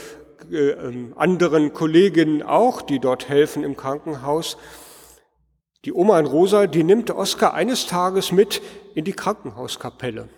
äh, 0.50 0.70
ähm, 0.70 1.12
anderen 1.14 1.74
Kolleginnen 1.74 2.42
auch, 2.42 2.80
die 2.80 3.00
dort 3.00 3.28
helfen 3.28 3.64
im 3.64 3.76
Krankenhaus. 3.76 4.56
Die 5.84 5.92
Oma 5.92 6.18
in 6.18 6.26
Rosa, 6.26 6.66
die 6.66 6.82
nimmt 6.82 7.10
Oskar 7.10 7.52
eines 7.52 7.86
Tages 7.86 8.32
mit 8.32 8.62
in 8.94 9.04
die 9.04 9.12
Krankenhauskapelle. 9.12 10.30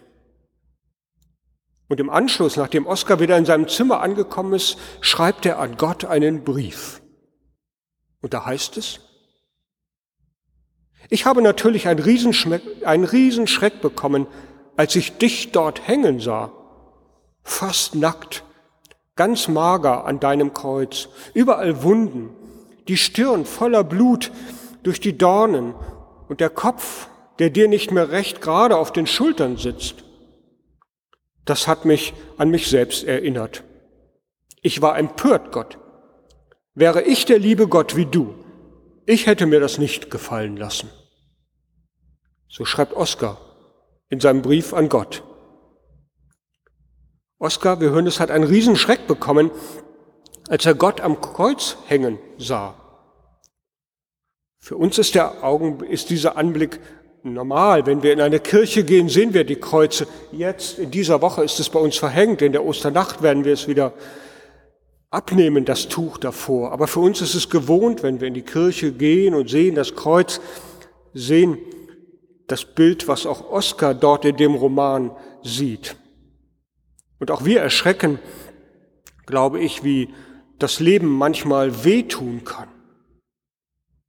Und 1.87 2.01
im 2.01 2.11
Anschluss, 2.11 2.57
nachdem 2.57 2.89
Oskar 2.89 3.21
wieder 3.21 3.39
in 3.39 3.45
seinem 3.45 3.69
Zimmer 3.69 4.01
angekommen 4.01 4.55
ist, 4.55 4.79
schreibt 5.01 5.47
er 5.47 5.61
an 5.61 5.77
Gott 5.77 6.05
einen 6.05 6.43
Brief. 6.43 7.00
Und 8.23 8.35
da 8.35 8.45
heißt 8.45 8.77
es, 8.77 9.01
ich 11.09 11.25
habe 11.27 11.43
natürlich 11.43 11.89
einen 11.89 12.01
Riesenschreck, 12.01 12.63
einen 12.85 13.05
Riesenschreck 13.05 13.81
bekommen, 13.81 14.27
als 14.77 14.95
ich 14.97 15.19
dich 15.19 15.53
dort 15.53 15.87
hängen 15.87 16.21
sah, 16.21 16.53
fast 17.43 17.95
nackt, 17.95 18.45
ganz 19.17 19.49
mager 19.49 20.05
an 20.05 20.21
deinem 20.21 20.55
Kreuz, 20.55 21.09
überall 21.35 21.83
Wunden, 21.83 22.31
die 22.89 22.97
Stirn 22.97 23.45
voller 23.45 23.85
Blut 23.85 24.31
durch 24.83 25.01
die 25.01 25.17
Dornen 25.17 25.75
und 26.29 26.41
der 26.41 26.51
Kopf, 26.51 27.09
der 27.39 27.51
dir 27.51 27.69
nicht 27.69 27.91
mehr 27.91 28.11
recht 28.11 28.41
gerade 28.41 28.77
auf 28.77 28.93
den 28.93 29.07
Schultern 29.07 29.57
sitzt. 29.57 30.05
Das 31.45 31.67
hat 31.67 31.85
mich 31.85 32.15
an 32.37 32.51
mich 32.51 32.69
selbst 32.69 33.05
erinnert. 33.05 33.65
Ich 34.63 34.83
war 34.83 34.99
empört, 34.99 35.53
Gott. 35.53 35.79
Wäre 36.81 37.03
ich 37.03 37.27
der 37.27 37.39
liebe 37.39 37.69
Gott 37.69 37.95
wie 37.95 38.07
du, 38.07 38.35
ich 39.05 39.27
hätte 39.27 39.45
mir 39.45 39.61
das 39.61 39.77
nicht 39.77 40.11
gefallen 40.11 40.57
lassen. 40.57 40.89
So 42.49 42.65
schreibt 42.65 42.95
Oskar 42.95 43.37
in 44.09 44.19
seinem 44.19 44.41
Brief 44.41 44.73
an 44.73 44.89
Gott. 44.89 45.23
Oskar, 47.39 47.83
wir 47.83 47.91
hören 47.91 48.07
es, 48.07 48.19
hat 48.19 48.31
einen 48.31 48.45
Riesenschreck 48.45 49.07
bekommen, 49.07 49.51
als 50.49 50.65
er 50.65 50.75
Gott 50.75 51.03
am 51.03 51.21
Kreuz 51.21 51.77
hängen 51.87 52.19
sah. 52.39 52.75
Für 54.59 54.79
uns 54.79 54.97
ist, 54.97 55.15
der 55.15 55.45
Augen, 55.45 55.85
ist 55.85 56.09
dieser 56.09 56.39
Anblick 56.39 56.81
normal. 57.23 57.85
Wenn 57.85 58.03
wir 58.03 58.15
in 58.15 58.23
eine 58.23 58.41
Kirche 58.41 58.85
gehen, 58.85 59.11
sehen 59.11 59.35
wir 59.35 59.45
die 59.45 59.57
Kreuze. 59.57 60.07
Jetzt, 60.33 60.79
in 60.79 60.91
dieser 60.91 61.21
Woche, 61.21 61.45
ist 61.45 61.61
es 61.61 61.69
bei 61.69 61.79
uns 61.79 61.99
verhängt. 61.99 62.41
In 62.41 62.53
der 62.53 62.65
Osternacht 62.65 63.21
werden 63.21 63.45
wir 63.45 63.53
es 63.53 63.69
wieder 63.69 63.93
abnehmen, 65.11 65.65
das 65.65 65.89
Tuch 65.89 66.19
davor. 66.19 66.73
Aber 66.73 66.87
für 66.87 67.01
uns 67.01 67.21
ist 67.21 67.35
es 67.35 67.51
gewohnt, 67.51 68.03
wenn 68.03 68.21
wir 68.21 68.29
in 68.29 68.35
die 68.35 68.43
Kirche 68.43 68.93
gehen 68.93 69.35
und 69.35 69.51
sehen 69.51 69.75
das 69.75 69.95
Kreuz, 69.95 70.41
sehen 71.13 71.59
das 72.47 72.65
Bild, 72.65 73.09
was 73.09 73.27
auch 73.27 73.51
Oskar 73.51 73.95
dort 73.95 74.25
in 74.25 74.37
dem 74.37 74.55
Roman 74.55 75.11
sieht. 75.43 75.97
Und 77.19 77.31
auch 77.31 77.45
wir 77.45 77.61
erschrecken, 77.61 78.19
glaube 79.27 79.61
ich, 79.61 79.85
wie 79.85 80.09
das 80.59 80.81
Leben 80.81 81.09
manchmal 81.09 81.85
wehtun 81.85 82.45
kann. 82.45 82.69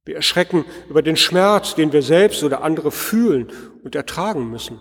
Wir 0.04 0.16
erschrecken 0.16 0.64
über 0.88 1.02
den 1.02 1.16
Schmerz, 1.16 1.74
den 1.74 1.92
wir 1.92 2.02
selbst 2.02 2.42
oder 2.42 2.62
andere 2.62 2.90
fühlen 2.90 3.52
und 3.84 3.94
ertragen 3.94 4.50
müssen. 4.50 4.80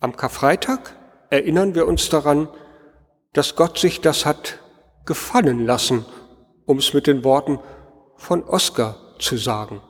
Am 0.00 0.16
Karfreitag 0.16 0.96
erinnern 1.30 1.74
wir 1.74 1.86
uns 1.86 2.08
daran, 2.08 2.48
dass 3.36 3.54
Gott 3.54 3.78
sich 3.78 4.00
das 4.00 4.24
hat 4.24 4.60
gefallen 5.04 5.66
lassen, 5.66 6.06
um 6.64 6.78
es 6.78 6.94
mit 6.94 7.06
den 7.06 7.22
Worten 7.22 7.58
von 8.16 8.42
Oskar 8.42 8.96
zu 9.18 9.36
sagen. 9.36 9.82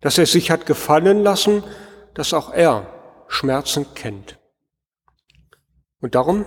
Dass 0.00 0.16
er 0.16 0.24
sich 0.24 0.50
hat 0.50 0.64
gefallen 0.64 1.22
lassen, 1.22 1.62
dass 2.14 2.32
auch 2.32 2.50
er 2.50 2.86
Schmerzen 3.28 3.86
kennt. 3.94 4.38
Und 6.00 6.14
darum 6.14 6.46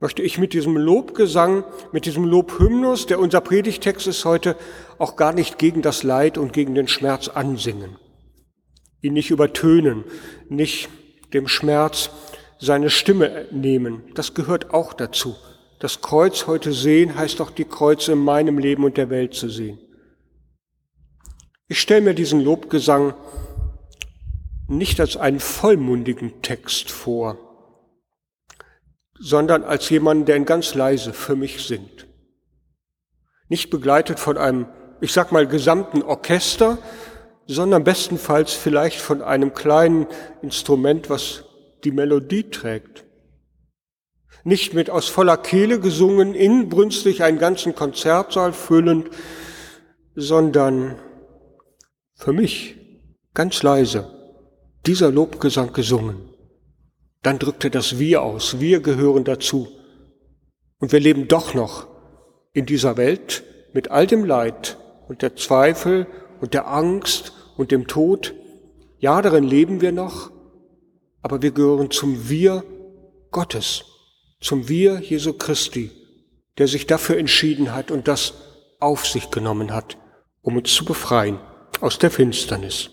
möchte 0.00 0.22
ich 0.22 0.36
mit 0.38 0.52
diesem 0.52 0.76
Lobgesang, 0.76 1.62
mit 1.92 2.06
diesem 2.06 2.24
Lobhymnus, 2.24 3.06
der 3.06 3.20
unser 3.20 3.40
Predigtext 3.40 4.08
ist 4.08 4.24
heute, 4.24 4.56
auch 4.98 5.14
gar 5.14 5.32
nicht 5.32 5.58
gegen 5.58 5.80
das 5.80 6.02
Leid 6.02 6.38
und 6.38 6.52
gegen 6.52 6.74
den 6.74 6.88
Schmerz 6.88 7.28
ansingen. 7.28 7.96
Ihn 9.00 9.12
nicht 9.12 9.30
übertönen, 9.30 10.04
nicht 10.48 10.88
dem 11.32 11.46
Schmerz 11.46 12.10
seine 12.60 12.90
Stimme 12.90 13.46
nehmen. 13.50 14.02
Das 14.14 14.34
gehört 14.34 14.72
auch 14.72 14.92
dazu. 14.92 15.34
Das 15.78 16.02
Kreuz 16.02 16.46
heute 16.46 16.72
sehen 16.72 17.16
heißt 17.16 17.40
auch 17.40 17.50
die 17.50 17.64
Kreuze 17.64 18.12
in 18.12 18.18
meinem 18.18 18.58
Leben 18.58 18.84
und 18.84 18.98
der 18.98 19.08
Welt 19.08 19.34
zu 19.34 19.48
sehen. 19.48 19.78
Ich 21.68 21.80
stelle 21.80 22.02
mir 22.02 22.14
diesen 22.14 22.40
Lobgesang 22.40 23.14
nicht 24.68 25.00
als 25.00 25.16
einen 25.16 25.40
vollmundigen 25.40 26.42
Text 26.42 26.90
vor, 26.90 27.38
sondern 29.18 29.64
als 29.64 29.88
jemanden, 29.88 30.26
der 30.26 30.36
ihn 30.36 30.44
ganz 30.44 30.74
leise 30.74 31.12
für 31.12 31.36
mich 31.36 31.66
singt. 31.66 32.06
Nicht 33.48 33.70
begleitet 33.70 34.20
von 34.20 34.36
einem, 34.36 34.66
ich 35.00 35.12
sag 35.12 35.32
mal, 35.32 35.46
gesamten 35.46 36.02
Orchester, 36.02 36.78
sondern 37.46 37.84
bestenfalls 37.84 38.52
vielleicht 38.52 39.00
von 39.00 39.22
einem 39.22 39.54
kleinen 39.54 40.06
Instrument, 40.42 41.10
was 41.10 41.44
die 41.84 41.92
Melodie 41.92 42.50
trägt. 42.50 43.04
Nicht 44.44 44.74
mit 44.74 44.90
aus 44.90 45.08
voller 45.08 45.36
Kehle 45.36 45.80
gesungen, 45.80 46.34
inbrünstig 46.34 47.22
einen 47.22 47.38
ganzen 47.38 47.74
Konzertsaal 47.74 48.52
füllend, 48.52 49.10
sondern 50.14 50.96
für 52.14 52.32
mich 52.32 52.76
ganz 53.34 53.62
leise 53.62 54.10
dieser 54.86 55.10
Lobgesang 55.10 55.72
gesungen. 55.72 56.30
Dann 57.22 57.38
drückte 57.38 57.70
das 57.70 57.98
Wir 57.98 58.22
aus. 58.22 58.60
Wir 58.60 58.80
gehören 58.80 59.24
dazu. 59.24 59.68
Und 60.78 60.92
wir 60.92 61.00
leben 61.00 61.28
doch 61.28 61.52
noch 61.54 61.86
in 62.52 62.64
dieser 62.64 62.96
Welt 62.96 63.44
mit 63.72 63.90
all 63.90 64.06
dem 64.06 64.24
Leid 64.24 64.78
und 65.08 65.22
der 65.22 65.36
Zweifel 65.36 66.06
und 66.40 66.54
der 66.54 66.68
Angst 66.68 67.32
und 67.56 67.70
dem 67.70 67.86
Tod. 67.86 68.34
Ja, 68.98 69.20
darin 69.20 69.44
leben 69.44 69.80
wir 69.80 69.92
noch, 69.92 70.30
aber 71.22 71.42
wir 71.42 71.50
gehören 71.50 71.90
zum 71.90 72.28
Wir 72.28 72.64
Gottes, 73.30 73.84
zum 74.40 74.68
Wir 74.68 75.00
Jesu 75.00 75.32
Christi, 75.34 75.90
der 76.58 76.68
sich 76.68 76.86
dafür 76.86 77.18
entschieden 77.18 77.74
hat 77.74 77.90
und 77.90 78.08
das 78.08 78.34
auf 78.80 79.06
sich 79.06 79.30
genommen 79.30 79.72
hat, 79.72 79.96
um 80.42 80.56
uns 80.56 80.74
zu 80.74 80.84
befreien 80.84 81.38
aus 81.80 81.98
der 81.98 82.10
Finsternis. 82.10 82.90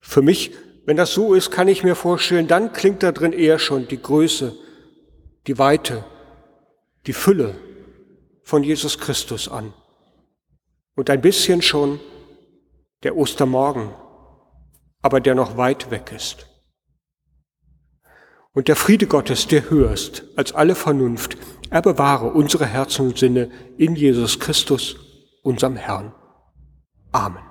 Für 0.00 0.22
mich, 0.22 0.52
wenn 0.84 0.96
das 0.96 1.12
so 1.12 1.34
ist, 1.34 1.50
kann 1.50 1.68
ich 1.68 1.82
mir 1.82 1.96
vorstellen, 1.96 2.46
dann 2.46 2.72
klingt 2.72 3.02
da 3.02 3.12
drin 3.12 3.32
eher 3.32 3.58
schon 3.58 3.88
die 3.88 4.00
Größe, 4.00 4.56
die 5.46 5.58
Weite, 5.58 6.04
die 7.06 7.12
Fülle 7.12 7.56
von 8.42 8.62
Jesus 8.62 8.98
Christus 8.98 9.48
an. 9.48 9.74
Und 10.94 11.10
ein 11.10 11.20
bisschen 11.20 11.60
schon 11.60 12.00
der 13.02 13.16
Ostermorgen, 13.16 13.90
aber 15.06 15.20
der 15.20 15.36
noch 15.36 15.56
weit 15.56 15.92
weg 15.92 16.10
ist. 16.12 16.48
Und 18.52 18.66
der 18.66 18.74
Friede 18.74 19.06
Gottes, 19.06 19.46
der 19.46 19.70
höherst 19.70 20.24
als 20.34 20.52
alle 20.52 20.74
Vernunft, 20.74 21.36
er 21.70 21.80
bewahre 21.80 22.32
unsere 22.32 22.66
Herzen 22.66 23.06
und 23.06 23.18
Sinne 23.18 23.48
in 23.78 23.94
Jesus 23.94 24.40
Christus, 24.40 24.96
unserem 25.44 25.76
Herrn. 25.76 26.12
Amen. 27.12 27.45